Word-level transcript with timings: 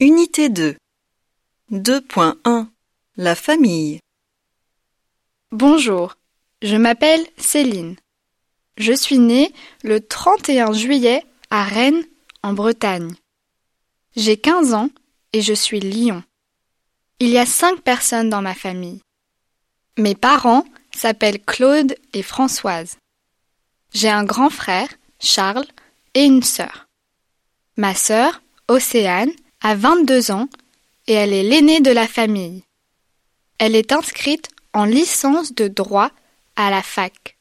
Unité 0.00 0.48
2 0.48 0.76
2.1 1.72 2.68
La 3.16 3.34
famille 3.34 3.98
Bonjour, 5.50 6.14
je 6.62 6.76
m'appelle 6.76 7.26
Céline. 7.36 7.96
Je 8.76 8.92
suis 8.92 9.18
née 9.18 9.52
le 9.82 10.00
31 10.00 10.72
juillet 10.72 11.24
à 11.50 11.64
Rennes, 11.64 12.04
en 12.44 12.52
Bretagne. 12.52 13.12
J'ai 14.14 14.36
15 14.36 14.72
ans 14.72 14.90
et 15.32 15.42
je 15.42 15.52
suis 15.52 15.80
lion. 15.80 16.22
Il 17.18 17.30
y 17.30 17.38
a 17.38 17.44
cinq 17.44 17.80
personnes 17.80 18.30
dans 18.30 18.40
ma 18.40 18.54
famille. 18.54 19.00
Mes 19.96 20.14
parents 20.14 20.64
s'appellent 20.94 21.42
Claude 21.44 21.96
et 22.12 22.22
Françoise. 22.22 22.98
J'ai 23.92 24.10
un 24.10 24.22
grand 24.22 24.50
frère, 24.50 24.90
Charles, 25.18 25.66
et 26.14 26.22
une 26.22 26.44
sœur. 26.44 26.86
Ma 27.76 27.96
sœur, 27.96 28.42
Océane, 28.68 29.32
a 29.62 29.74
22 29.74 30.30
ans 30.30 30.48
et 31.06 31.14
elle 31.14 31.32
est 31.32 31.42
l'aînée 31.42 31.80
de 31.80 31.90
la 31.90 32.06
famille. 32.06 32.64
Elle 33.58 33.74
est 33.74 33.92
inscrite 33.92 34.48
en 34.72 34.84
licence 34.84 35.54
de 35.54 35.68
droit 35.68 36.10
à 36.56 36.70
la 36.70 36.82
fac. 36.82 37.36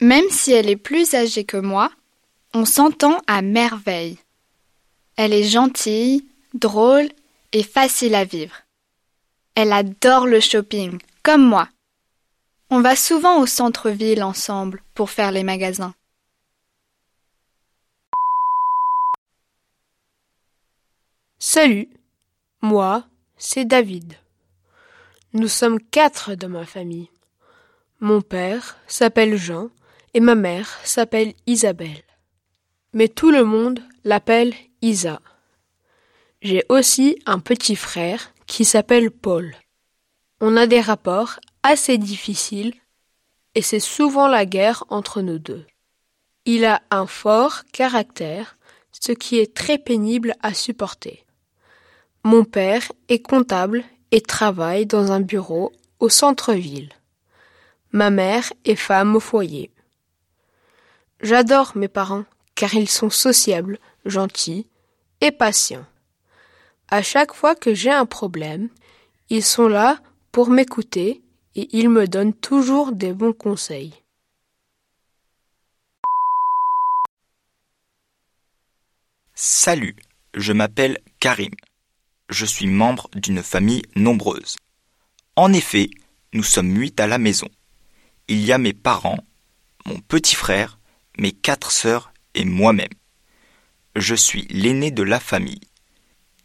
Même 0.00 0.28
si 0.30 0.52
elle 0.52 0.70
est 0.70 0.76
plus 0.76 1.14
âgée 1.14 1.44
que 1.44 1.56
moi, 1.56 1.90
on 2.54 2.64
s'entend 2.64 3.20
à 3.26 3.42
merveille. 3.42 4.18
Elle 5.16 5.32
est 5.32 5.44
gentille, 5.44 6.24
drôle 6.54 7.08
et 7.52 7.62
facile 7.62 8.14
à 8.14 8.24
vivre. 8.24 8.54
Elle 9.54 9.72
adore 9.72 10.26
le 10.26 10.40
shopping, 10.40 10.98
comme 11.22 11.44
moi. 11.44 11.68
On 12.70 12.80
va 12.80 12.96
souvent 12.96 13.40
au 13.40 13.46
centre-ville 13.46 14.22
ensemble 14.22 14.82
pour 14.94 15.10
faire 15.10 15.32
les 15.32 15.42
magasins. 15.42 15.94
Salut, 21.52 21.88
moi, 22.62 23.04
c'est 23.36 23.64
David. 23.64 24.14
Nous 25.32 25.48
sommes 25.48 25.80
quatre 25.80 26.36
dans 26.36 26.48
ma 26.48 26.64
famille. 26.64 27.10
Mon 27.98 28.20
père 28.20 28.78
s'appelle 28.86 29.36
Jean 29.36 29.70
et 30.14 30.20
ma 30.20 30.36
mère 30.36 30.78
s'appelle 30.84 31.34
Isabelle. 31.48 32.04
Mais 32.92 33.08
tout 33.08 33.32
le 33.32 33.42
monde 33.42 33.82
l'appelle 34.04 34.54
Isa. 34.80 35.20
J'ai 36.40 36.64
aussi 36.68 37.20
un 37.26 37.40
petit 37.40 37.74
frère 37.74 38.32
qui 38.46 38.64
s'appelle 38.64 39.10
Paul. 39.10 39.56
On 40.40 40.56
a 40.56 40.68
des 40.68 40.80
rapports 40.80 41.40
assez 41.64 41.98
difficiles 41.98 42.74
et 43.56 43.62
c'est 43.62 43.80
souvent 43.80 44.28
la 44.28 44.46
guerre 44.46 44.84
entre 44.88 45.20
nous 45.20 45.40
deux. 45.40 45.66
Il 46.44 46.64
a 46.64 46.80
un 46.92 47.08
fort 47.08 47.64
caractère, 47.72 48.56
ce 48.92 49.10
qui 49.10 49.40
est 49.40 49.52
très 49.52 49.78
pénible 49.78 50.36
à 50.42 50.54
supporter. 50.54 51.26
Mon 52.22 52.44
père 52.44 52.92
est 53.08 53.22
comptable 53.22 53.82
et 54.10 54.20
travaille 54.20 54.84
dans 54.84 55.10
un 55.10 55.20
bureau 55.20 55.72
au 56.00 56.10
centre-ville. 56.10 56.90
Ma 57.92 58.10
mère 58.10 58.52
est 58.66 58.76
femme 58.76 59.16
au 59.16 59.20
foyer. 59.20 59.70
J'adore 61.22 61.72
mes 61.76 61.88
parents 61.88 62.24
car 62.54 62.74
ils 62.74 62.90
sont 62.90 63.08
sociables, 63.08 63.78
gentils 64.04 64.66
et 65.22 65.30
patients. 65.30 65.86
À 66.88 67.02
chaque 67.02 67.32
fois 67.32 67.54
que 67.54 67.72
j'ai 67.72 67.90
un 67.90 68.06
problème, 68.06 68.68
ils 69.30 69.44
sont 69.44 69.68
là 69.68 69.98
pour 70.30 70.50
m'écouter 70.50 71.22
et 71.54 71.68
ils 71.72 71.88
me 71.88 72.06
donnent 72.06 72.34
toujours 72.34 72.92
des 72.92 73.14
bons 73.14 73.32
conseils. 73.32 73.94
Salut, 79.34 79.96
je 80.34 80.52
m'appelle 80.52 80.98
Karim 81.18 81.52
je 82.30 82.46
suis 82.46 82.68
membre 82.68 83.10
d'une 83.14 83.42
famille 83.42 83.82
nombreuse. 83.96 84.56
En 85.36 85.52
effet, 85.52 85.90
nous 86.32 86.44
sommes 86.44 86.74
huit 86.76 86.98
à 87.00 87.06
la 87.06 87.18
maison. 87.18 87.48
Il 88.28 88.44
y 88.44 88.52
a 88.52 88.58
mes 88.58 88.72
parents, 88.72 89.18
mon 89.84 89.98
petit 89.98 90.36
frère, 90.36 90.78
mes 91.18 91.32
quatre 91.32 91.72
sœurs 91.72 92.12
et 92.34 92.44
moi-même. 92.44 92.88
Je 93.96 94.14
suis 94.14 94.46
l'aîné 94.50 94.92
de 94.92 95.02
la 95.02 95.18
famille. 95.18 95.60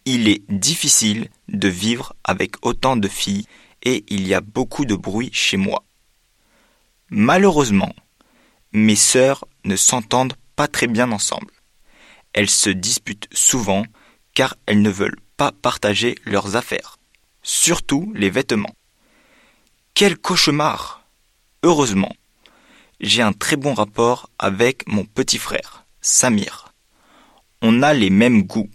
Il 0.05 0.27
est 0.27 0.43
difficile 0.51 1.29
de 1.47 1.67
vivre 1.67 2.15
avec 2.23 2.65
autant 2.65 2.97
de 2.97 3.07
filles 3.07 3.45
et 3.83 4.03
il 4.09 4.27
y 4.27 4.33
a 4.33 4.41
beaucoup 4.41 4.85
de 4.85 4.95
bruit 4.95 5.29
chez 5.31 5.57
moi. 5.57 5.83
Malheureusement, 7.09 7.93
mes 8.71 8.95
sœurs 8.95 9.45
ne 9.63 9.75
s'entendent 9.75 10.35
pas 10.55 10.67
très 10.67 10.87
bien 10.87 11.11
ensemble. 11.11 11.53
Elles 12.33 12.49
se 12.49 12.71
disputent 12.71 13.29
souvent 13.31 13.85
car 14.33 14.55
elles 14.65 14.81
ne 14.81 14.89
veulent 14.89 15.19
pas 15.37 15.51
partager 15.51 16.15
leurs 16.25 16.55
affaires, 16.55 16.97
surtout 17.43 18.11
les 18.15 18.29
vêtements. 18.29 18.75
Quel 19.93 20.17
cauchemar 20.17 21.01
Heureusement, 21.63 22.15
j'ai 22.99 23.21
un 23.21 23.33
très 23.33 23.55
bon 23.55 23.73
rapport 23.73 24.29
avec 24.39 24.87
mon 24.87 25.05
petit 25.05 25.37
frère, 25.37 25.85
Samir. 26.01 26.73
On 27.61 27.81
a 27.81 27.93
les 27.93 28.09
mêmes 28.09 28.43
goûts. 28.43 28.69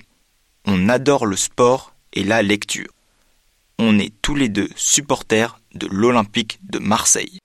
On 0.67 0.89
adore 0.89 1.27
le 1.27 1.37
sport 1.37 1.95
et 2.13 2.25
la 2.25 2.43
lecture. 2.43 2.93
On 3.79 3.99
est 3.99 4.13
tous 4.23 4.35
les 4.35 4.49
deux 4.49 4.69
supporters 4.77 5.59
de 5.75 5.87
l'Olympique 5.87 6.59
de 6.71 6.79
Marseille. 6.79 7.40